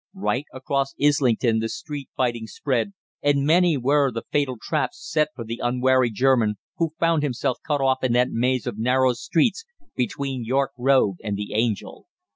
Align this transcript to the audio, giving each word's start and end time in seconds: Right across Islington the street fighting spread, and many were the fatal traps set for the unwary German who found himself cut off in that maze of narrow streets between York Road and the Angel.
Right 0.15 0.45
across 0.51 0.95
Islington 0.99 1.59
the 1.59 1.69
street 1.69 2.09
fighting 2.17 2.47
spread, 2.47 2.93
and 3.21 3.45
many 3.45 3.77
were 3.77 4.09
the 4.11 4.23
fatal 4.31 4.57
traps 4.59 4.97
set 5.07 5.27
for 5.35 5.45
the 5.45 5.59
unwary 5.63 6.09
German 6.09 6.55
who 6.77 6.95
found 6.99 7.21
himself 7.21 7.59
cut 7.63 7.81
off 7.81 8.03
in 8.03 8.13
that 8.13 8.31
maze 8.31 8.65
of 8.65 8.79
narrow 8.79 9.13
streets 9.13 9.63
between 9.95 10.43
York 10.43 10.71
Road 10.75 11.17
and 11.23 11.37
the 11.37 11.53
Angel. 11.53 12.07